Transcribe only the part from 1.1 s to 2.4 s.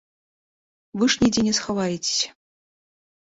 ж нідзе не схаваецеся.